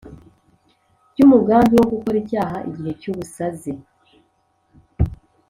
ry 1.11 1.19
umugambi 1.25 1.73
wo 1.79 1.85
gukora 1.93 2.15
icyaha 2.23 2.57
igihe 2.69 2.91
cy 2.99 3.07
ubusaze 3.11 3.71